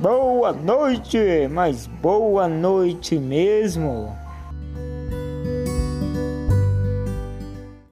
[0.00, 4.16] Boa noite, mas boa noite mesmo.